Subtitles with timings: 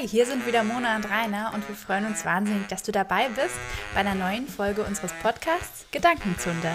[0.00, 3.28] Hi, hier sind wieder Mona und Rainer und wir freuen uns wahnsinnig, dass du dabei
[3.28, 3.56] bist
[3.92, 6.74] bei einer neuen Folge unseres Podcasts Gedankenzunder.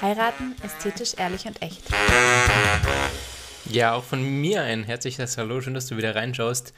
[0.00, 1.82] Heiraten ästhetisch, ehrlich und echt.
[3.66, 6.72] Ja, auch von mir ein herzliches Hallo, schön, dass du wieder reinschaust.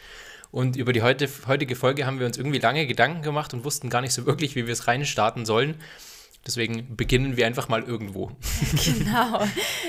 [0.51, 4.01] Und über die heutige Folge haben wir uns irgendwie lange Gedanken gemacht und wussten gar
[4.01, 5.77] nicht so wirklich, wie wir es reinstarten sollen.
[6.47, 8.31] Deswegen beginnen wir einfach mal irgendwo.
[8.85, 9.43] Genau.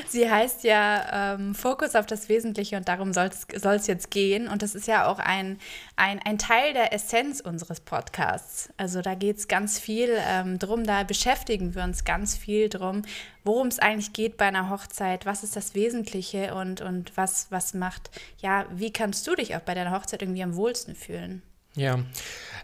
[0.07, 4.47] Sie heißt ja ähm, Fokus auf das Wesentliche und darum soll es jetzt gehen.
[4.47, 5.57] Und das ist ja auch ein,
[5.95, 8.69] ein, ein Teil der Essenz unseres Podcasts.
[8.77, 13.01] Also da geht es ganz viel ähm, drum, da beschäftigen wir uns ganz viel drum,
[13.43, 17.74] worum es eigentlich geht bei einer Hochzeit, was ist das Wesentliche und, und was, was
[17.74, 21.41] macht, ja, wie kannst du dich auch bei deiner Hochzeit irgendwie am wohlsten fühlen?
[21.75, 22.00] Ja.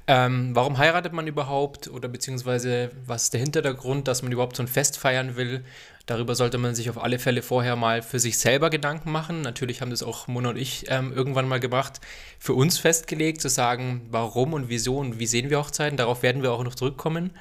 [0.08, 4.64] Ähm, warum heiratet man überhaupt oder beziehungsweise was ist der Hintergrund, dass man überhaupt so
[4.64, 5.64] ein Fest feiern will?
[6.08, 9.42] Darüber sollte man sich auf alle Fälle vorher mal für sich selber Gedanken machen.
[9.42, 12.02] Natürlich haben das auch Mona und ich ähm, irgendwann mal gemacht,
[12.40, 15.98] für uns festgelegt, zu sagen, warum und wieso und wie sehen wir Hochzeiten.
[15.98, 17.32] Darauf werden wir auch noch zurückkommen.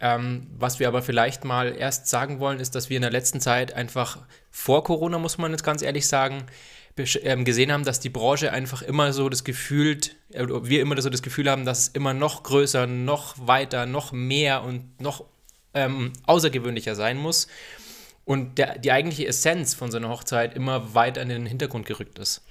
[0.00, 3.40] Ähm, was wir aber vielleicht mal erst sagen wollen, ist, dass wir in der letzten
[3.40, 4.18] Zeit einfach
[4.50, 6.44] vor Corona, muss man jetzt ganz ehrlich sagen,
[6.96, 9.98] gesehen haben, dass die Branche einfach immer so das Gefühl,
[10.30, 14.12] äh, wir immer so das Gefühl haben, dass es immer noch größer, noch weiter, noch
[14.12, 15.24] mehr und noch
[15.74, 17.48] ähm, außergewöhnlicher sein muss.
[18.24, 22.18] Und der, die eigentliche Essenz von so einer Hochzeit immer weiter in den Hintergrund gerückt
[22.18, 22.42] ist.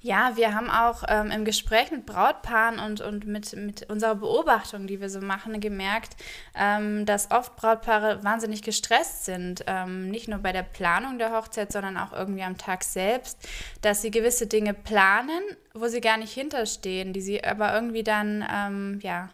[0.00, 4.86] Ja, wir haben auch ähm, im Gespräch mit Brautpaaren und, und mit, mit unserer Beobachtung,
[4.86, 6.16] die wir so machen, gemerkt,
[6.54, 9.64] ähm, dass oft Brautpaare wahnsinnig gestresst sind.
[9.66, 13.48] Ähm, nicht nur bei der Planung der Hochzeit, sondern auch irgendwie am Tag selbst,
[13.82, 15.42] dass sie gewisse Dinge planen,
[15.74, 19.30] wo sie gar nicht hinterstehen, die sie aber irgendwie dann, ähm, ja,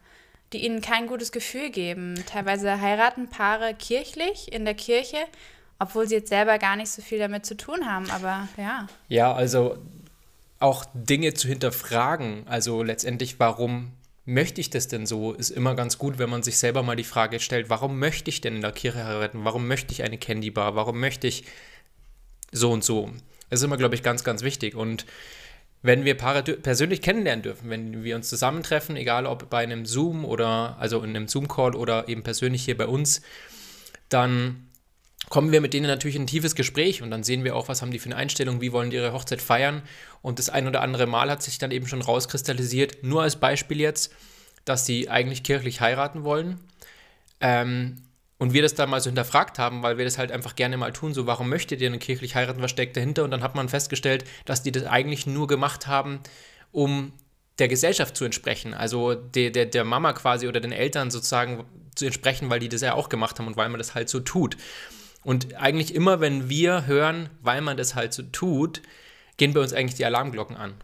[0.54, 2.14] die ihnen kein gutes Gefühl geben.
[2.26, 5.18] Teilweise heiraten Paare kirchlich in der Kirche,
[5.78, 8.86] obwohl sie jetzt selber gar nicht so viel damit zu tun haben, aber ja.
[9.08, 9.76] Ja, also
[10.64, 12.48] auch Dinge zu hinterfragen.
[12.48, 13.92] Also letztendlich, warum
[14.24, 15.34] möchte ich das denn so?
[15.34, 18.40] Ist immer ganz gut, wenn man sich selber mal die Frage stellt, warum möchte ich
[18.40, 19.44] denn in der Kirche heiraten?
[19.44, 20.74] Warum möchte ich eine Candy Bar?
[20.74, 21.44] Warum möchte ich
[22.50, 23.10] so und so?
[23.50, 24.74] Das ist immer, glaube ich, ganz, ganz wichtig.
[24.74, 25.04] Und
[25.82, 30.24] wenn wir Paare persönlich kennenlernen dürfen, wenn wir uns zusammentreffen, egal ob bei einem Zoom
[30.24, 33.20] oder also in einem Zoom-Call oder eben persönlich hier bei uns,
[34.08, 34.70] dann
[35.28, 37.82] kommen wir mit denen natürlich in ein tiefes Gespräch und dann sehen wir auch, was
[37.82, 39.82] haben die für eine Einstellung, wie wollen die ihre Hochzeit feiern.
[40.22, 43.80] Und das ein oder andere Mal hat sich dann eben schon rauskristallisiert, nur als Beispiel
[43.80, 44.12] jetzt,
[44.64, 46.60] dass sie eigentlich kirchlich heiraten wollen.
[47.40, 47.96] Ähm,
[48.38, 50.92] und wir das dann mal so hinterfragt haben, weil wir das halt einfach gerne mal
[50.92, 53.24] tun, so warum möchtet ihr denn kirchlich heiraten, was steckt dahinter?
[53.24, 56.20] Und dann hat man festgestellt, dass die das eigentlich nur gemacht haben,
[56.72, 57.12] um
[57.58, 61.64] der Gesellschaft zu entsprechen, also der, der, der Mama quasi oder den Eltern sozusagen
[61.94, 64.20] zu entsprechen, weil die das ja auch gemacht haben und weil man das halt so
[64.20, 64.56] tut.
[65.24, 68.82] Und eigentlich immer, wenn wir hören, weil man das halt so tut,
[69.36, 70.74] gehen bei uns eigentlich die Alarmglocken an.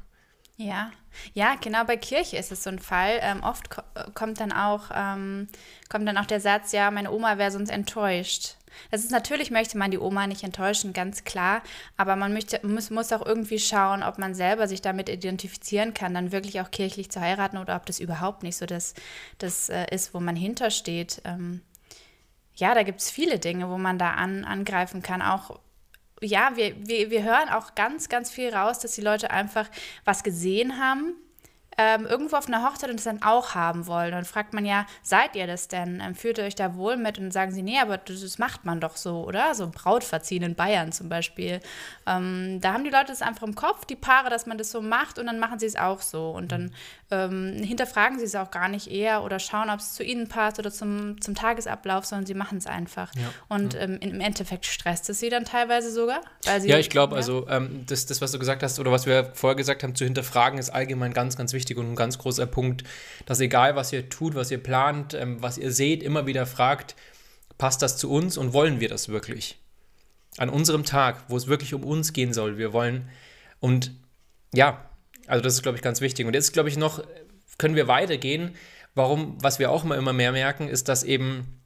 [0.57, 0.91] Ja,
[1.33, 3.19] ja, genau bei Kirche ist es so ein Fall.
[3.23, 3.83] Ähm, oft ko
[4.15, 5.49] kommt dann auch ähm,
[5.89, 8.57] kommt dann auch der Satz, ja, meine Oma wäre sonst enttäuscht.
[8.91, 11.63] Das ist natürlich möchte man die Oma nicht enttäuschen, ganz klar,
[11.97, 16.15] aber man möchte, muss, muss auch irgendwie schauen, ob man selber sich damit identifizieren kann,
[16.15, 18.95] dann wirklich auch kirchlich zu heiraten oder ob das überhaupt nicht so das,
[19.39, 21.23] das äh, ist, wo man hintersteht.
[21.25, 21.63] Ähm,
[22.61, 25.23] ja, da gibt es viele Dinge, wo man da an, angreifen kann.
[25.23, 25.59] Auch,
[26.21, 29.69] ja, wir, wir, wir hören auch ganz, ganz viel raus, dass die Leute einfach
[30.05, 31.15] was gesehen haben,
[31.81, 34.09] ähm, irgendwo auf einer Hochzeit und es dann auch haben wollen.
[34.09, 36.03] Und dann fragt man ja, seid ihr das denn?
[36.05, 37.19] Ähm, fühlt ihr euch da wohl mit?
[37.19, 39.55] Und sagen sie, nee, aber das, macht man doch so, oder?
[39.55, 41.61] So Brautverziehen in Bayern zum Beispiel.
[42.07, 44.83] Ähm, da haben die Leute das einfach im Kopf, die Paare, dass man das so
[44.83, 46.31] macht und dann machen sie es auch so.
[46.31, 46.75] Und dann
[47.11, 50.59] ähm, hinterfragen sie es auch gar nicht eher oder schauen, ob es zu ihnen passt
[50.59, 53.11] oder zum, zum Tagesablauf, sondern sie machen es einfach.
[53.15, 53.81] Ja, und ja.
[53.81, 56.21] Ähm, im Endeffekt stresst es sie dann teilweise sogar.
[56.69, 57.17] ja, ich glaube, ja.
[57.19, 60.05] also ähm, das, das, was du gesagt hast oder was wir vorher gesagt haben, zu
[60.05, 62.85] hinterfragen, ist allgemein ganz, ganz wichtig und ein ganz großer Punkt,
[63.27, 66.97] dass egal, was ihr tut, was ihr plant, ähm, was ihr seht, immer wieder fragt,
[67.59, 69.59] passt das zu uns und wollen wir das wirklich?
[70.37, 72.57] An unserem Tag, wo es wirklich um uns gehen soll.
[72.57, 73.09] Wir wollen
[73.61, 73.93] und
[74.53, 74.91] ja,
[75.27, 76.27] also das ist, glaube ich, ganz wichtig.
[76.27, 77.05] Und jetzt, glaube ich, noch
[77.59, 78.57] können wir weitergehen.
[78.95, 81.61] Warum, was wir auch immer, immer mehr merken, ist, dass eben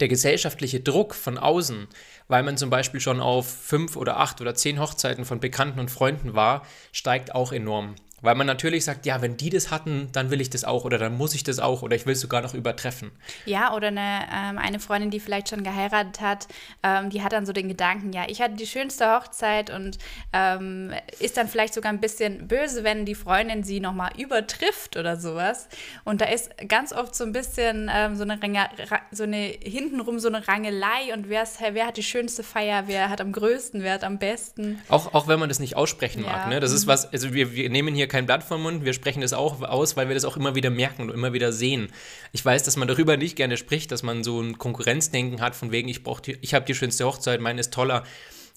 [0.00, 1.88] der gesellschaftliche Druck von außen,
[2.28, 5.90] weil man zum Beispiel schon auf fünf oder acht oder zehn Hochzeiten von Bekannten und
[5.90, 7.94] Freunden war, steigt auch enorm.
[8.22, 10.96] Weil man natürlich sagt, ja, wenn die das hatten, dann will ich das auch oder
[10.96, 13.10] dann muss ich das auch oder ich will es sogar noch übertreffen.
[13.44, 16.48] Ja, oder eine, ähm, eine Freundin, die vielleicht schon geheiratet hat,
[16.82, 19.98] ähm, die hat dann so den Gedanken, ja, ich hatte die schönste Hochzeit und
[20.32, 25.18] ähm, ist dann vielleicht sogar ein bisschen böse, wenn die Freundin sie nochmal übertrifft oder
[25.18, 25.68] sowas.
[26.04, 28.68] Und da ist ganz oft so ein bisschen ähm, so, eine Range,
[29.10, 33.10] so eine hintenrum so eine Rangelei und wer, ist, wer hat die schönste Feier, wer
[33.10, 34.80] hat am größten, wer hat am besten.
[34.88, 36.30] Auch, auch wenn man das nicht aussprechen ja.
[36.30, 36.60] mag, ne?
[36.60, 36.90] Das ist mhm.
[36.90, 39.62] was, also wir, wir nehmen hier ja kein Blatt vom Mund, wir sprechen das auch
[39.62, 41.88] aus, weil wir das auch immer wieder merken und immer wieder sehen.
[42.32, 45.72] Ich weiß, dass man darüber nicht gerne spricht, dass man so ein Konkurrenzdenken hat, von
[45.72, 46.00] wegen, ich
[46.40, 48.04] ich habe die schönste Hochzeit, meine ist toller.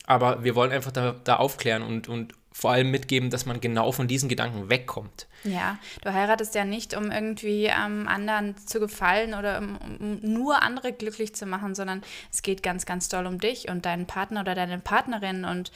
[0.06, 3.92] Aber wir wollen einfach da, da aufklären und, und vor allem mitgeben, dass man genau
[3.92, 5.28] von diesen Gedanken wegkommt.
[5.44, 10.64] Ja, du heiratest ja nicht, um irgendwie ähm, anderen zu gefallen oder um, um, nur
[10.64, 14.42] andere glücklich zu machen, sondern es geht ganz, ganz doll um dich und deinen Partner
[14.42, 15.46] oder deine Partnerin.
[15.46, 15.72] Und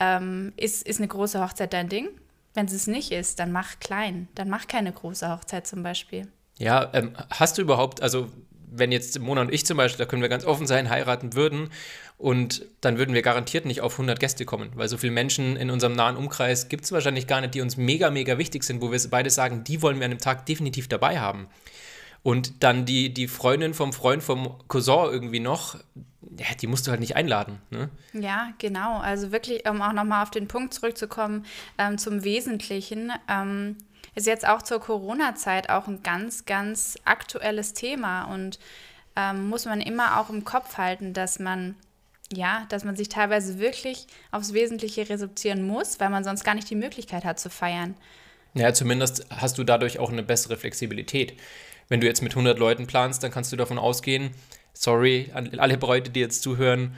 [0.00, 2.08] ähm, ist, ist eine große Hochzeit dein Ding?
[2.54, 4.28] Wenn es nicht ist, dann mach klein.
[4.34, 6.28] Dann mach keine große Hochzeit zum Beispiel.
[6.56, 8.28] Ja, ähm, hast du überhaupt, also
[8.76, 11.70] wenn jetzt Mona und ich zum Beispiel, da können wir ganz offen sein, heiraten würden
[12.18, 15.70] und dann würden wir garantiert nicht auf 100 Gäste kommen, weil so viele Menschen in
[15.70, 18.90] unserem nahen Umkreis gibt es wahrscheinlich gar nicht, die uns mega, mega wichtig sind, wo
[18.90, 21.48] wir beide sagen, die wollen wir an dem Tag definitiv dabei haben.
[22.22, 25.76] Und dann die, die Freundin vom Freund vom Cousin irgendwie noch,
[26.38, 27.60] ja, die musst du halt nicht einladen.
[27.70, 27.90] Ne?
[28.12, 28.98] Ja, genau.
[28.98, 31.44] Also wirklich, um auch nochmal auf den Punkt zurückzukommen,
[31.78, 33.12] ähm, zum Wesentlichen.
[33.28, 33.76] Ähm,
[34.14, 38.58] ist jetzt auch zur Corona-Zeit auch ein ganz, ganz aktuelles Thema und
[39.16, 41.74] ähm, muss man immer auch im Kopf halten, dass man
[42.32, 46.70] ja, dass man sich teilweise wirklich aufs Wesentliche reduzieren muss, weil man sonst gar nicht
[46.70, 47.94] die Möglichkeit hat zu feiern.
[48.54, 51.34] Ja, zumindest hast du dadurch auch eine bessere Flexibilität.
[51.88, 54.30] Wenn du jetzt mit 100 Leuten planst, dann kannst du davon ausgehen,
[54.74, 56.94] sorry an alle Bräute, die jetzt zuhören,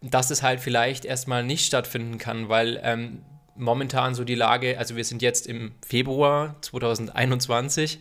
[0.00, 3.22] dass es halt vielleicht erstmal nicht stattfinden kann, weil ähm,
[3.54, 8.00] momentan so die Lage, also wir sind jetzt im Februar 2021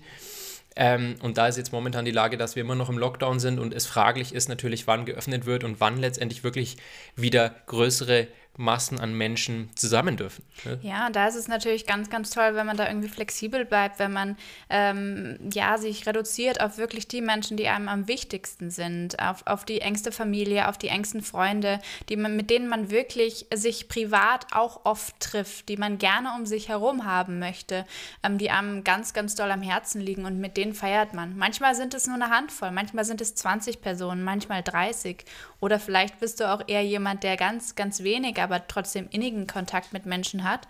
[0.76, 3.60] ähm, und da ist jetzt momentan die Lage, dass wir immer noch im Lockdown sind
[3.60, 6.78] und es fraglich ist natürlich, wann geöffnet wird und wann letztendlich wirklich
[7.16, 8.28] wieder größere
[8.58, 10.44] Massen an Menschen zusammen dürfen.
[10.66, 10.80] Ne?
[10.82, 14.12] Ja, da ist es natürlich ganz, ganz toll, wenn man da irgendwie flexibel bleibt, wenn
[14.12, 14.36] man
[14.70, 19.64] ähm, ja sich reduziert auf wirklich die Menschen, die einem am wichtigsten sind, auf, auf
[19.64, 24.48] die engste Familie, auf die engsten Freunde, die man, mit denen man wirklich sich privat
[24.52, 27.86] auch oft trifft, die man gerne um sich herum haben möchte,
[28.24, 31.38] ähm, die einem ganz, ganz doll am Herzen liegen und mit denen feiert man.
[31.38, 35.26] Manchmal sind es nur eine Handvoll, manchmal sind es 20 Personen, manchmal 30
[35.60, 39.94] oder vielleicht bist du auch eher jemand, der ganz, ganz wenig, aber trotzdem innigen Kontakt
[39.94, 40.68] mit Menschen hat.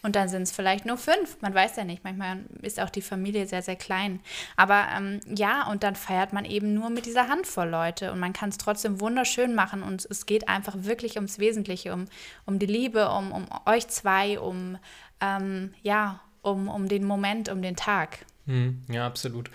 [0.00, 1.40] Und dann sind es vielleicht nur fünf.
[1.40, 2.04] Man weiß ja nicht.
[2.04, 4.20] Manchmal ist auch die Familie sehr, sehr klein.
[4.56, 8.12] Aber ähm, ja, und dann feiert man eben nur mit dieser Handvoll Leute.
[8.12, 9.82] Und man kann es trotzdem wunderschön machen.
[9.82, 12.04] Und es geht einfach wirklich ums Wesentliche, um,
[12.46, 14.78] um die Liebe, um, um euch zwei, um,
[15.20, 18.24] ähm, ja, um, um den Moment, um den Tag.
[18.48, 19.50] Hm, ja, absolut.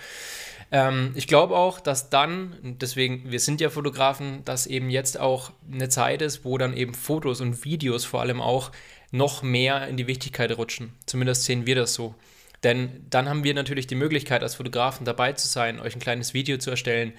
[0.71, 5.51] Ähm, ich glaube auch, dass dann, deswegen, wir sind ja Fotografen, dass eben jetzt auch
[5.71, 8.71] eine Zeit ist, wo dann eben Fotos und Videos vor allem auch
[9.11, 10.93] noch mehr in die Wichtigkeit rutschen.
[11.07, 12.13] Zumindest sehen wir das so.
[12.63, 16.35] Denn dann haben wir natürlich die Möglichkeit, als Fotografen dabei zu sein, euch ein kleines
[16.35, 17.13] Video zu erstellen,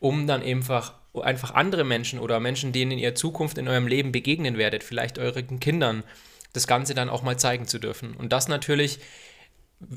[0.00, 0.92] um dann einfach,
[1.22, 5.60] einfach andere Menschen oder Menschen, denen ihr Zukunft in eurem Leben begegnen werdet, vielleicht euren
[5.60, 6.04] Kindern,
[6.52, 8.14] das Ganze dann auch mal zeigen zu dürfen.
[8.14, 9.00] Und das natürlich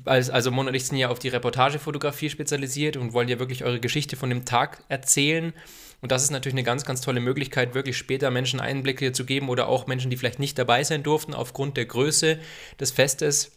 [0.06, 3.80] also Mon und ich sind ja auf die Reportagefotografie spezialisiert und wollen ja wirklich eure
[3.80, 5.54] Geschichte von dem Tag erzählen.
[6.02, 9.50] Und das ist natürlich eine ganz, ganz tolle Möglichkeit, wirklich später Menschen Einblicke zu geben
[9.50, 12.40] oder auch Menschen, die vielleicht nicht dabei sein durften aufgrund der Größe
[12.80, 13.52] des Festes,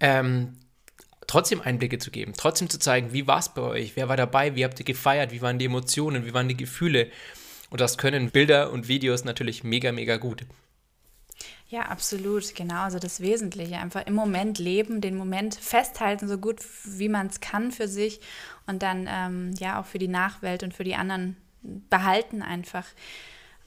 [0.00, 0.58] ähm,
[1.26, 4.54] trotzdem Einblicke zu geben, trotzdem zu zeigen, wie war es bei euch, wer war dabei,
[4.54, 7.10] wie habt ihr gefeiert, wie waren die Emotionen, wie waren die Gefühle.
[7.70, 10.46] Und das können Bilder und Videos natürlich mega, mega gut.
[11.68, 12.82] Ja, absolut, genau.
[12.82, 13.76] Also das Wesentliche.
[13.78, 18.20] Einfach im Moment leben, den Moment festhalten, so gut wie man es kann für sich
[18.66, 21.36] und dann ähm, ja auch für die Nachwelt und für die anderen
[21.90, 22.84] behalten einfach.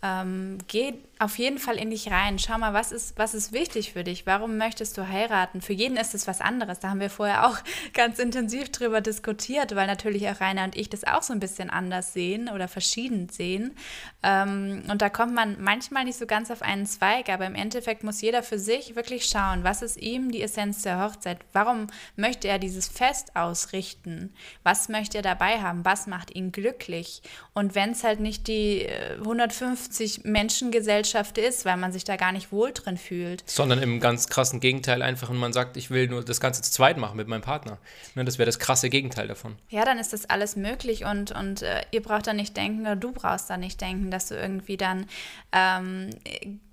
[0.01, 2.39] Ähm, geh auf jeden Fall in dich rein.
[2.39, 4.25] Schau mal, was ist, was ist wichtig für dich?
[4.25, 5.59] Warum möchtest du heiraten?
[5.59, 6.79] Für jeden ist es was anderes.
[6.79, 7.57] Da haben wir vorher auch
[7.93, 11.69] ganz intensiv drüber diskutiert, weil natürlich auch Rainer und ich das auch so ein bisschen
[11.69, 13.75] anders sehen oder verschieden sehen.
[14.23, 18.05] Ähm, und da kommt man manchmal nicht so ganz auf einen Zweig, aber im Endeffekt
[18.05, 21.39] muss jeder für sich wirklich schauen, was ist ihm die Essenz der Hochzeit?
[21.51, 24.33] Warum möchte er dieses Fest ausrichten?
[24.63, 25.83] Was möchte er dabei haben?
[25.83, 27.23] Was macht ihn glücklich?
[27.53, 28.87] Und wenn es halt nicht die
[29.19, 33.43] 150 äh, Menschengesellschaft Gesellschaft ist, weil man sich da gar nicht wohl drin fühlt.
[33.49, 36.71] Sondern im ganz krassen Gegenteil einfach, und man sagt, ich will nur das Ganze zu
[36.71, 37.79] zweit machen mit meinem Partner.
[38.15, 39.55] Ne, das wäre das krasse Gegenteil davon.
[39.69, 42.95] Ja, dann ist das alles möglich und, und äh, ihr braucht da nicht denken, oder
[42.95, 45.07] du brauchst da nicht denken, dass du irgendwie dann
[45.51, 46.11] ähm,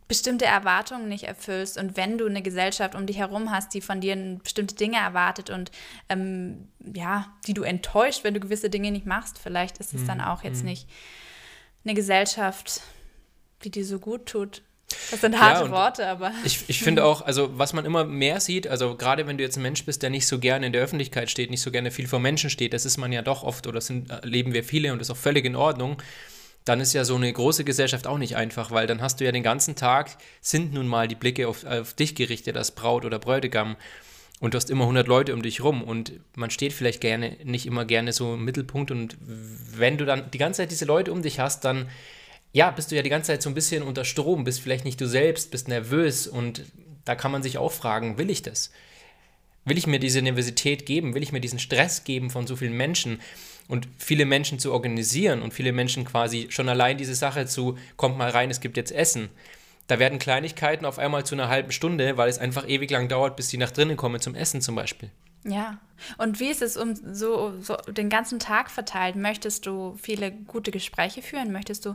[0.09, 4.01] bestimmte Erwartungen nicht erfüllst und wenn du eine Gesellschaft um dich herum hast, die von
[4.01, 5.73] dir bestimmte Dinge erwartet und
[6.09, 10.21] ähm, ja, die du enttäuscht, wenn du gewisse Dinge nicht machst, vielleicht ist es dann
[10.21, 10.67] auch jetzt mm.
[10.67, 10.89] nicht
[11.85, 12.83] eine Gesellschaft,
[13.65, 14.63] die dir so gut tut.
[15.11, 16.33] Das sind harte ja, Worte, aber.
[16.45, 19.57] Ich, ich finde auch, also was man immer mehr sieht, also gerade wenn du jetzt
[19.57, 22.07] ein Mensch bist, der nicht so gerne in der Öffentlichkeit steht, nicht so gerne viel
[22.07, 24.99] vor Menschen steht, das ist man ja doch oft oder sind, erleben wir viele und
[24.99, 26.01] das ist auch völlig in Ordnung,
[26.65, 29.33] dann ist ja so eine große Gesellschaft auch nicht einfach, weil dann hast du ja
[29.33, 33.19] den ganzen Tag, sind nun mal die Blicke auf, auf dich gerichtet als Braut oder
[33.19, 33.77] Bräutigam.
[34.41, 37.67] und du hast immer 100 Leute um dich rum und man steht vielleicht gerne, nicht
[37.67, 41.23] immer gerne so im Mittelpunkt und wenn du dann die ganze Zeit diese Leute um
[41.23, 41.89] dich hast, dann
[42.57, 44.99] ja, bist du ja die ganze Zeit so ein bisschen unter Strom, bist vielleicht nicht
[44.99, 46.63] du selbst, bist nervös und
[47.05, 48.71] da kann man sich auch fragen, will ich das?
[49.67, 51.15] Will ich mir diese Universität geben?
[51.15, 53.21] Will ich mir diesen Stress geben von so vielen Menschen?
[53.69, 58.17] Und viele Menschen zu organisieren und viele Menschen quasi schon allein diese Sache zu, kommt
[58.17, 59.29] mal rein, es gibt jetzt Essen.
[59.87, 63.37] Da werden Kleinigkeiten auf einmal zu einer halben Stunde, weil es einfach ewig lang dauert,
[63.37, 65.11] bis sie nach drinnen kommen zum Essen zum Beispiel.
[65.47, 65.79] Ja.
[66.19, 69.17] Und wie ist es um so, so den ganzen Tag verteilt?
[69.17, 71.53] Möchtest du viele gute Gespräche führen?
[71.53, 71.95] Möchtest du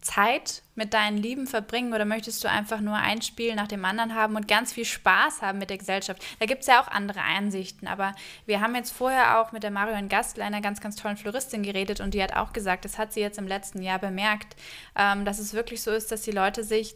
[0.00, 4.14] Zeit mit deinen Lieben verbringen oder möchtest du einfach nur ein Spiel nach dem anderen
[4.14, 6.24] haben und ganz viel Spaß haben mit der Gesellschaft?
[6.38, 8.14] Da gibt es ja auch andere Einsichten, aber
[8.46, 12.00] wir haben jetzt vorher auch mit der Marion Gastler, einer ganz, ganz tollen Floristin, geredet
[12.00, 14.56] und die hat auch gesagt, das hat sie jetzt im letzten Jahr bemerkt,
[14.96, 16.94] ähm, dass es wirklich so ist, dass die Leute sich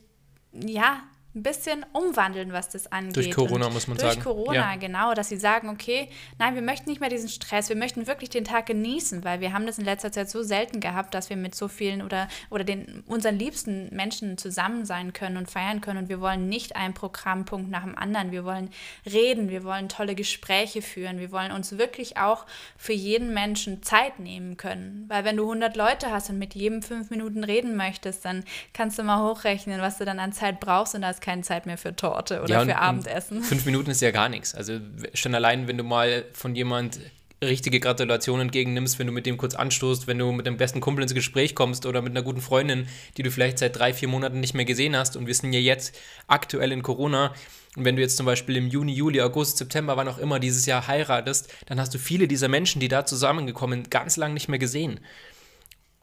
[0.53, 1.03] ja,
[1.37, 3.17] ein bisschen umwandeln, was das angeht.
[3.17, 4.23] Durch Corona, und muss man durch sagen.
[4.25, 4.77] Durch Corona, ja.
[4.77, 8.31] genau, dass sie sagen, okay, nein, wir möchten nicht mehr diesen Stress, wir möchten wirklich
[8.31, 11.37] den Tag genießen, weil wir haben das in letzter Zeit so selten gehabt, dass wir
[11.37, 15.99] mit so vielen oder, oder den, unseren liebsten Menschen zusammen sein können und feiern können
[15.99, 18.71] und wir wollen nicht einen Programmpunkt nach dem anderen, wir wollen
[19.05, 22.47] reden, wir wollen tolle Gespräche führen, wir wollen uns wirklich auch
[22.79, 26.81] für jeden Menschen Zeit nehmen können, weil wenn du 100 Leute hast und mit jedem
[26.81, 30.95] fünf Minuten reden möchtest, dann kannst du mal hochrechnen, was du dann an Zeit brauchst
[30.95, 33.43] und da ist keine Zeit mehr für Torte oder ja, für Abendessen.
[33.43, 34.55] Fünf Minuten ist ja gar nichts.
[34.55, 34.79] Also
[35.13, 37.01] schon allein, wenn du mal von jemand
[37.43, 41.03] richtige Gratulation entgegennimmst, wenn du mit dem kurz anstoßt, wenn du mit dem besten Kumpel
[41.03, 44.39] ins Gespräch kommst oder mit einer guten Freundin, die du vielleicht seit drei, vier Monaten
[44.39, 45.17] nicht mehr gesehen hast.
[45.17, 47.35] Und wir sind ja jetzt aktuell in Corona.
[47.77, 50.65] Und wenn du jetzt zum Beispiel im Juni, Juli, August, September, wann auch immer dieses
[50.65, 54.61] Jahr heiratest, dann hast du viele dieser Menschen, die da zusammengekommen, ganz lang nicht mehr
[54.61, 55.01] gesehen.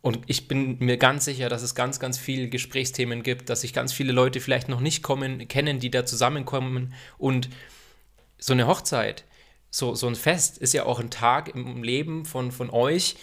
[0.04, 3.72] Und ich bin mir ganz sicher, dass es ganz, ganz viele Gesprächsthemen gibt, dass sich
[3.72, 6.94] ganz viele Leute vielleicht noch nicht kommen, kennen, die da zusammenkommen.
[7.18, 7.50] Und
[8.38, 9.24] so eine Hochzeit,
[9.70, 13.16] so, so ein Fest ist ja auch ein Tag im Leben von, von euch,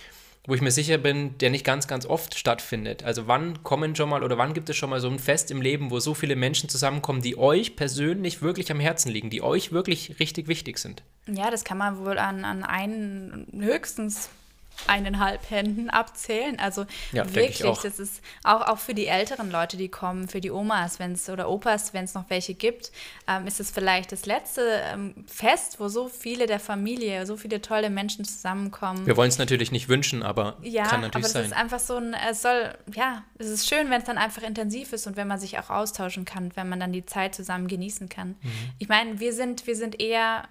[0.46, 3.04] wo ich mir sicher bin, der nicht ganz, ganz oft stattfindet.
[3.04, 5.60] Also wann kommen schon mal oder wann gibt es schon mal so ein Fest im
[5.60, 9.70] Leben, wo so viele Menschen zusammenkommen, die euch persönlich wirklich am Herzen liegen, die euch
[9.70, 11.02] wirklich richtig wichtig sind?
[11.26, 14.30] Ja, das kann man wohl an, an einen höchstens
[14.86, 16.58] eineinhalb Händen abzählen.
[16.58, 20.50] Also ja, wirklich, das ist auch, auch für die älteren Leute, die kommen, für die
[20.50, 22.92] Omas wenn's, oder Opas, wenn es noch welche gibt,
[23.28, 27.60] ähm, ist es vielleicht das letzte ähm, Fest, wo so viele der Familie, so viele
[27.60, 29.06] tolle Menschen zusammenkommen.
[29.06, 31.42] Wir wollen es natürlich nicht wünschen, aber ja, kann natürlich aber sein.
[31.42, 34.42] es ist einfach so ein, es soll, ja, es ist schön, wenn es dann einfach
[34.42, 37.68] intensiv ist und wenn man sich auch austauschen kann, wenn man dann die Zeit zusammen
[37.68, 38.36] genießen kann.
[38.40, 38.50] Mhm.
[38.78, 40.48] Ich meine, wir sind, wir sind eher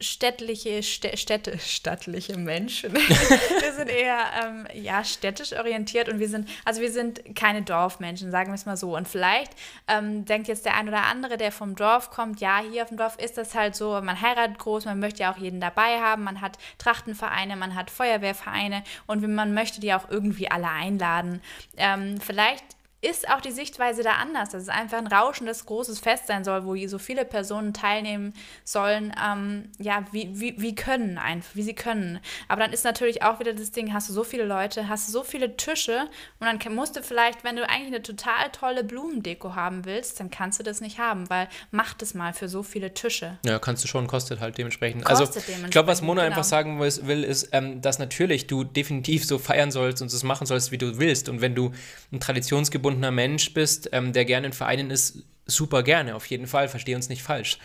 [0.00, 2.92] städtliche, Städte, stattliche Menschen.
[2.94, 8.30] wir sind eher ähm, ja, städtisch orientiert und wir sind, also wir sind keine Dorfmenschen,
[8.30, 8.96] sagen wir es mal so.
[8.96, 9.52] Und vielleicht
[9.88, 12.98] ähm, denkt jetzt der ein oder andere, der vom Dorf kommt, ja, hier auf dem
[12.98, 16.24] Dorf ist das halt so, man heiratet groß, man möchte ja auch jeden dabei haben,
[16.24, 21.40] man hat Trachtenvereine, man hat Feuerwehrvereine und man möchte die auch irgendwie alle einladen.
[21.76, 22.64] Ähm, vielleicht
[23.02, 26.64] ist auch die Sichtweise da anders, dass es einfach ein rauschendes, großes Fest sein soll,
[26.64, 28.32] wo so viele Personen teilnehmen
[28.64, 32.20] sollen, ähm, ja, wie, wie, wie können einfach, wie sie können.
[32.46, 35.12] Aber dann ist natürlich auch wieder das Ding, hast du so viele Leute, hast du
[35.12, 39.56] so viele Tische und dann musst du vielleicht, wenn du eigentlich eine total tolle Blumendeko
[39.56, 42.94] haben willst, dann kannst du das nicht haben, weil mach das mal für so viele
[42.94, 43.36] Tische.
[43.44, 45.04] Ja, kannst du schon, kostet halt dementsprechend.
[45.04, 46.36] Kostet also dementsprechend, ich glaube, was Mona genau.
[46.36, 50.46] einfach sagen will, ist, ähm, dass natürlich du definitiv so feiern sollst und es machen
[50.46, 51.28] sollst, wie du willst.
[51.28, 51.72] Und wenn du
[52.12, 56.46] ein traditionsgebundenes gebundener Mensch bist, ähm, der gerne in Vereinen ist, super gerne, auf jeden
[56.46, 57.58] Fall, verstehe uns nicht falsch.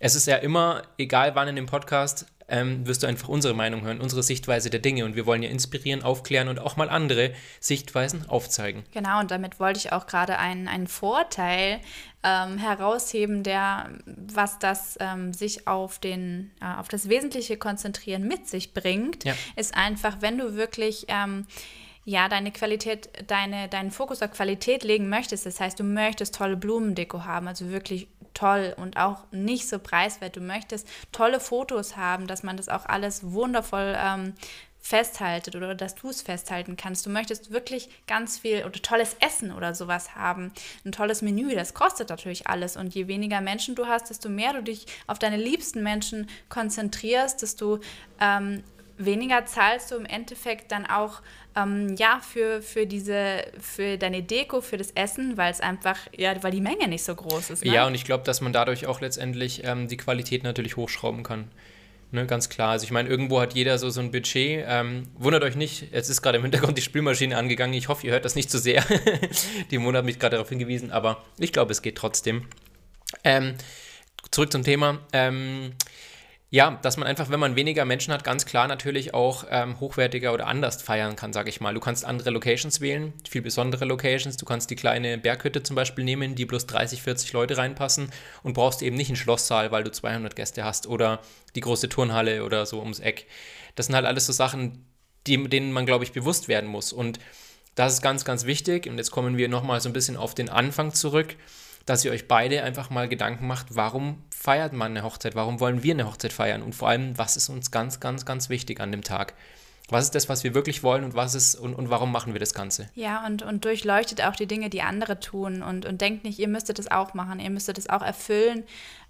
[0.00, 3.82] Es ist ja immer, egal wann in dem Podcast, ähm, wirst du einfach unsere Meinung
[3.82, 5.04] hören, unsere Sichtweise der Dinge.
[5.06, 8.84] Und wir wollen ja inspirieren, aufklären und auch mal andere Sichtweisen aufzeigen.
[8.92, 11.80] Genau, und damit wollte ich auch gerade einen, einen Vorteil
[12.22, 18.46] ähm, herausheben, der, was das ähm, sich auf, den, äh, auf das Wesentliche konzentrieren mit
[18.46, 19.34] sich bringt, ja.
[19.56, 21.46] ist einfach, wenn du wirklich ähm,
[22.04, 26.56] ja, deine Qualität, deine, deinen Fokus auf Qualität legen möchtest, das heißt, du möchtest tolle
[26.56, 30.36] Blumendeko haben, also wirklich toll und auch nicht so preiswert.
[30.36, 34.34] Du möchtest tolle Fotos haben, dass man das auch alles wundervoll ähm,
[34.84, 37.06] festhaltet oder dass du es festhalten kannst.
[37.06, 40.52] Du möchtest wirklich ganz viel oder tolles Essen oder sowas haben,
[40.84, 44.52] ein tolles Menü, das kostet natürlich alles und je weniger Menschen du hast, desto mehr
[44.52, 47.80] du dich auf deine liebsten Menschen konzentrierst, desto
[48.20, 48.62] ähm,
[48.98, 51.22] weniger zahlst du im Endeffekt dann auch
[51.56, 56.40] ähm, ja, für, für diese, für deine Deko, für das Essen, weil es einfach, ja,
[56.42, 57.64] weil die Menge nicht so groß ist.
[57.64, 57.72] Ne?
[57.72, 61.50] Ja, und ich glaube, dass man dadurch auch letztendlich ähm, die Qualität natürlich hochschrauben kann.
[62.10, 62.70] Ne, ganz klar.
[62.70, 64.64] Also ich meine, irgendwo hat jeder so, so ein Budget.
[64.68, 67.74] Ähm, wundert euch nicht, jetzt ist gerade im Hintergrund die Spülmaschine angegangen.
[67.74, 68.84] Ich hoffe, ihr hört das nicht zu sehr.
[69.72, 72.46] die Mona hat mich gerade darauf hingewiesen, aber ich glaube, es geht trotzdem.
[73.24, 73.54] Ähm,
[74.30, 75.00] zurück zum Thema.
[76.54, 80.32] Ja, dass man einfach, wenn man weniger Menschen hat, ganz klar natürlich auch ähm, hochwertiger
[80.32, 81.74] oder anders feiern kann, sage ich mal.
[81.74, 84.36] Du kannst andere Locations wählen, viel besondere Locations.
[84.36, 88.08] Du kannst die kleine Berghütte zum Beispiel nehmen, die bloß 30, 40 Leute reinpassen
[88.44, 91.18] und brauchst eben nicht einen Schlosssaal, weil du 200 Gäste hast oder
[91.56, 93.26] die große Turnhalle oder so ums Eck.
[93.74, 94.86] Das sind halt alles so Sachen,
[95.26, 96.92] die, denen man, glaube ich, bewusst werden muss.
[96.92, 97.18] Und
[97.74, 98.86] das ist ganz, ganz wichtig.
[98.86, 101.34] Und jetzt kommen wir nochmal so ein bisschen auf den Anfang zurück
[101.86, 105.34] dass ihr euch beide einfach mal Gedanken macht, warum feiert man eine Hochzeit?
[105.34, 106.62] Warum wollen wir eine Hochzeit feiern?
[106.62, 109.34] Und vor allem, was ist uns ganz, ganz, ganz wichtig an dem Tag?
[109.90, 112.40] Was ist das, was wir wirklich wollen und was ist und, und warum machen wir
[112.40, 112.88] das Ganze?
[112.94, 116.48] Ja, und, und durchleuchtet auch die Dinge, die andere tun und, und denkt nicht, ihr
[116.48, 118.64] müsstet das auch machen, ihr müsstet das auch erfüllen.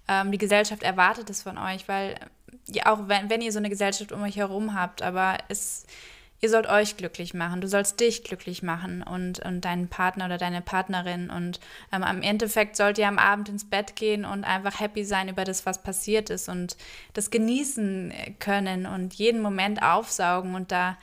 [0.09, 2.19] Ähm, die Gesellschaft erwartet es von euch, weil
[2.67, 5.85] ja, auch wenn, wenn ihr so eine Gesellschaft um euch herum habt, aber es
[6.41, 10.37] ihr sollt euch glücklich machen, du sollst dich glücklich machen und, und deinen Partner oder
[10.37, 11.29] deine Partnerin.
[11.29, 11.59] Und
[11.91, 15.43] ähm, am Endeffekt sollt ihr am Abend ins Bett gehen und einfach happy sein über
[15.43, 16.77] das, was passiert ist und
[17.13, 20.97] das genießen können und jeden Moment aufsaugen und da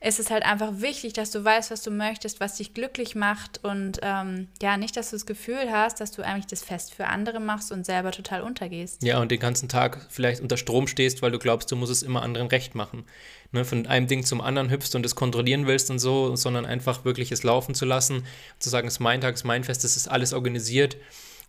[0.00, 3.64] ist es halt einfach wichtig, dass du weißt, was du möchtest, was dich glücklich macht
[3.64, 7.06] und ähm, ja, nicht, dass du das Gefühl hast, dass du eigentlich das Fest für
[7.06, 9.02] andere machst und selber total untergehst.
[9.02, 12.02] Ja, und den ganzen Tag vielleicht unter Strom stehst, weil du glaubst, du musst es
[12.02, 13.04] immer anderen recht machen.
[13.50, 17.04] Ne, von einem Ding zum anderen hüpfst und es kontrollieren willst und so, sondern einfach
[17.04, 18.24] wirklich es laufen zu lassen,
[18.58, 20.96] zu sagen, es ist mein Tag, es ist mein Fest, es ist alles organisiert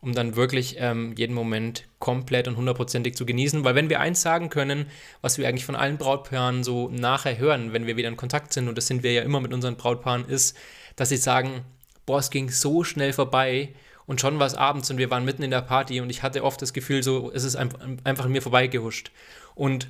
[0.01, 3.63] um dann wirklich ähm, jeden Moment komplett und hundertprozentig zu genießen.
[3.63, 4.85] Weil wenn wir eins sagen können,
[5.21, 8.67] was wir eigentlich von allen Brautpaaren so nachher hören, wenn wir wieder in Kontakt sind,
[8.67, 10.55] und das sind wir ja immer mit unseren Brautpaaren, ist,
[10.95, 11.65] dass sie sagen,
[12.05, 13.73] boah, es ging so schnell vorbei
[14.05, 16.43] und schon war es abends und wir waren mitten in der Party und ich hatte
[16.43, 19.11] oft das Gefühl, so, es ist einfach an mir vorbeigehuscht.
[19.53, 19.89] Und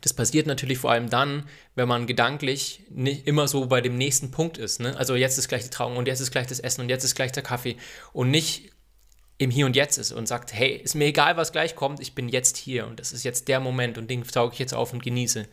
[0.00, 4.30] das passiert natürlich vor allem dann, wenn man gedanklich nicht immer so bei dem nächsten
[4.30, 4.80] Punkt ist.
[4.80, 4.96] Ne?
[4.96, 7.14] Also jetzt ist gleich die Trauung und jetzt ist gleich das Essen und jetzt ist
[7.14, 7.76] gleich der Kaffee
[8.12, 8.70] und nicht
[9.38, 12.14] im Hier und Jetzt ist und sagt, hey, ist mir egal, was gleich kommt, ich
[12.14, 14.92] bin jetzt hier und das ist jetzt der Moment und den tauge ich jetzt auf
[14.92, 15.46] und genieße.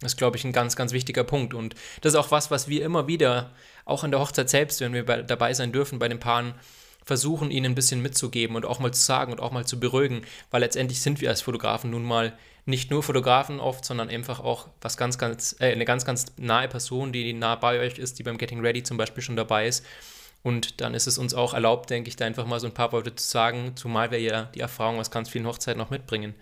[0.00, 1.54] Das ist, glaube ich, ein ganz, ganz wichtiger Punkt.
[1.54, 3.52] Und das ist auch was, was wir immer wieder,
[3.84, 6.54] auch an der Hochzeit selbst, wenn wir bei, dabei sein dürfen, bei den Paaren,
[7.04, 10.22] versuchen, ihnen ein bisschen mitzugeben und auch mal zu sagen und auch mal zu beruhigen,
[10.50, 14.68] weil letztendlich sind wir als Fotografen nun mal nicht nur Fotografen oft, sondern einfach auch
[14.80, 18.22] was ganz, ganz, äh, eine ganz, ganz nahe Person, die nah bei euch ist, die
[18.22, 19.84] beim Getting Ready zum Beispiel schon dabei ist
[20.44, 22.92] und dann ist es uns auch erlaubt, denke ich, da einfach mal so ein paar
[22.92, 26.34] Worte zu sagen, zumal wir ja die Erfahrung aus ganz vielen Hochzeiten noch mitbringen.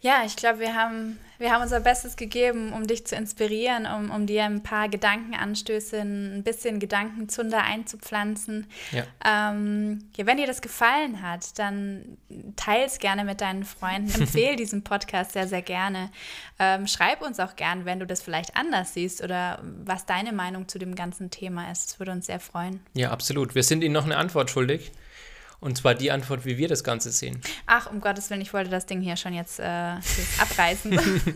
[0.00, 4.10] Ja, ich glaube, wir haben, wir haben unser Bestes gegeben, um dich zu inspirieren, um,
[4.12, 8.68] um dir ein paar Gedankenanstöße, ein bisschen Gedankenzunder einzupflanzen.
[8.92, 9.02] Ja.
[9.24, 12.16] Ähm, ja, wenn dir das gefallen hat, dann
[12.54, 14.08] teile es gerne mit deinen Freunden.
[14.20, 16.10] Empfehle diesen Podcast sehr, sehr gerne.
[16.60, 20.68] Ähm, schreib uns auch gern, wenn du das vielleicht anders siehst oder was deine Meinung
[20.68, 21.90] zu dem ganzen Thema ist.
[21.90, 22.78] Das würde uns sehr freuen.
[22.94, 23.56] Ja, absolut.
[23.56, 24.92] Wir sind Ihnen noch eine Antwort schuldig.
[25.60, 27.40] Und zwar die Antwort, wie wir das Ganze sehen.
[27.66, 30.98] Ach, um Gottes Willen, ich wollte das Ding hier schon jetzt, äh, jetzt abreißen.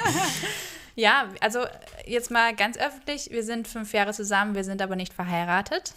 [0.95, 1.65] ja, also
[2.07, 5.93] jetzt mal ganz öffentlich, wir sind fünf Jahre zusammen, wir sind aber nicht verheiratet.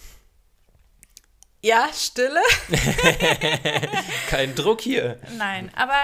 [1.62, 2.40] Ja, Stille.
[4.28, 5.18] Kein Druck hier.
[5.36, 5.94] Nein, aber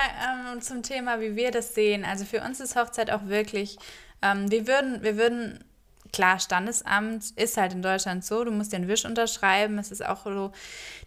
[0.51, 2.05] ähm, zum Thema, wie wir das sehen.
[2.05, 3.79] Also für uns ist Hochzeit auch wirklich,
[4.23, 5.63] ähm, wir, würden, wir würden
[6.13, 9.79] klar, Standesamt ist halt in Deutschland so, du musst den Wisch unterschreiben.
[9.79, 10.53] Es ist auch so,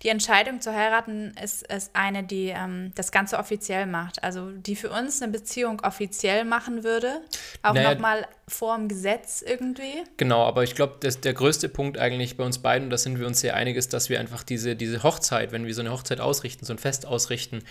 [0.02, 4.24] die Entscheidung zu heiraten ist, ist eine, die ähm, das Ganze offiziell macht.
[4.24, 7.22] Also die für uns eine Beziehung offiziell machen würde.
[7.62, 10.04] Auch naja, nochmal vor dem Gesetz irgendwie.
[10.18, 13.28] Genau, aber ich glaube, der größte Punkt eigentlich bei uns beiden, und da sind wir
[13.28, 16.20] uns sehr einig, ist, dass wir einfach diese, diese Hochzeit, wenn wir so eine Hochzeit
[16.20, 17.64] ausrichten, so ein Fest ausrichten,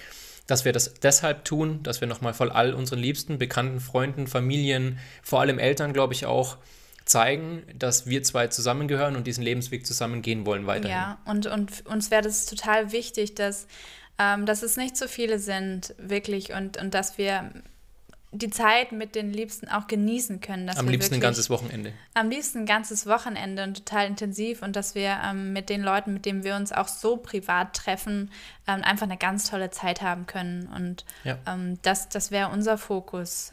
[0.46, 4.98] dass wir das deshalb tun, dass wir nochmal voll all unseren Liebsten, Bekannten, Freunden, Familien,
[5.22, 6.58] vor allem Eltern, glaube ich, auch
[7.04, 10.96] zeigen, dass wir zwei zusammengehören und diesen Lebensweg zusammen gehen wollen weiterhin.
[10.96, 13.66] Ja, und, und uns wäre das total wichtig, dass,
[14.18, 17.50] ähm, dass es nicht so viele sind, wirklich, und, und dass wir
[18.34, 20.68] die Zeit mit den Liebsten auch genießen können.
[20.68, 21.92] am liebsten ein ganzes Wochenende.
[22.14, 26.12] Am liebsten ein ganzes Wochenende und total intensiv und dass wir ähm, mit den Leuten,
[26.14, 28.30] mit denen wir uns auch so privat treffen,
[28.66, 30.68] ähm, einfach eine ganz tolle Zeit haben können.
[30.74, 31.38] Und ja.
[31.46, 33.52] ähm, das, das wäre unser Fokus.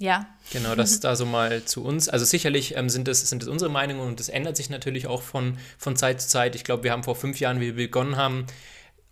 [0.00, 0.26] Ja.
[0.50, 2.08] Genau, das ist da so mal zu uns.
[2.08, 5.20] Also sicherlich ähm, sind, das, sind das unsere Meinungen und das ändert sich natürlich auch
[5.20, 6.56] von, von Zeit zu Zeit.
[6.56, 8.46] Ich glaube, wir haben vor fünf Jahren, wie wir begonnen haben,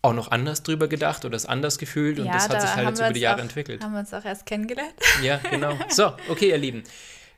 [0.00, 2.74] auch noch anders drüber gedacht oder es anders gefühlt und ja, das hat da sich
[2.74, 3.84] halt jetzt über die Jahre auch, entwickelt.
[3.84, 4.94] Haben wir uns auch erst kennengelernt.
[5.22, 5.76] Ja, genau.
[5.90, 6.84] So, okay, ihr Lieben.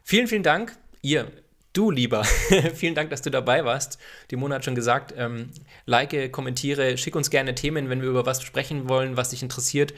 [0.04, 0.76] Vielen, vielen Dank.
[1.02, 1.26] Ihr,
[1.72, 2.22] du lieber,
[2.74, 3.98] vielen Dank, dass du dabei warst.
[4.30, 5.50] Die Mona hat schon gesagt, ähm,
[5.86, 9.92] like, kommentiere, schick uns gerne Themen, wenn wir über was sprechen wollen, was dich interessiert.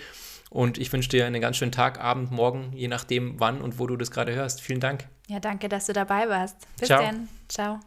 [0.53, 3.87] Und ich wünsche dir einen ganz schönen Tag, Abend, Morgen, je nachdem wann und wo
[3.87, 4.61] du das gerade hörst.
[4.61, 5.09] Vielen Dank.
[5.27, 6.57] Ja, danke, dass du dabei warst.
[6.79, 7.03] Bis Ciao.
[7.03, 7.29] dann.
[7.49, 7.81] Ciao.